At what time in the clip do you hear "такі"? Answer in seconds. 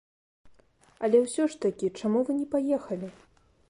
1.67-1.93